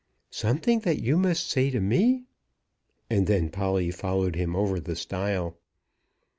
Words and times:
"Something 0.31 0.79
that 0.79 0.97
you 0.99 1.15
must 1.15 1.47
say 1.47 1.69
to 1.69 1.79
me!" 1.79 2.23
And 3.07 3.27
then 3.27 3.49
Polly 3.51 3.91
followed 3.91 4.35
him 4.35 4.55
over 4.55 4.79
the 4.79 4.95
stile. 4.95 5.59